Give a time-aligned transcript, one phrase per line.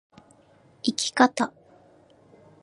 [0.81, 1.53] 生き方